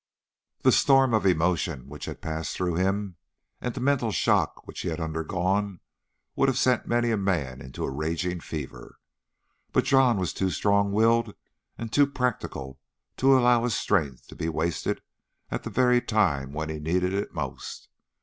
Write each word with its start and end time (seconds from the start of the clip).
The 0.63 0.71
storm 0.71 1.13
of 1.13 1.27
emotion 1.27 1.87
which 1.87 2.05
had 2.05 2.23
passed 2.23 2.57
through 2.57 2.73
him, 2.73 3.17
and 3.61 3.71
the 3.75 3.79
mental 3.79 4.11
shock 4.11 4.65
which 4.67 4.79
he 4.81 4.89
had 4.89 4.99
undergone, 4.99 5.79
would 6.35 6.49
have 6.49 6.57
sent 6.57 6.87
many 6.87 7.11
a 7.11 7.17
man 7.17 7.61
into 7.61 7.83
a 7.83 7.91
raging 7.91 8.39
fever, 8.39 8.97
but 9.71 9.83
John 9.85 10.17
was 10.17 10.33
too 10.33 10.49
strong 10.49 10.91
willed 10.91 11.35
and 11.77 11.93
too 11.93 12.07
practical 12.07 12.79
to 13.17 13.37
allow 13.37 13.63
his 13.63 13.75
strength 13.75 14.25
to 14.29 14.35
be 14.35 14.49
wasted 14.49 15.01
at 15.51 15.61
the 15.61 15.69
very 15.69 16.01
time 16.01 16.51
when 16.51 16.69
he 16.69 16.79
needed 16.79 17.13
it 17.13 17.35
most. 17.35 17.87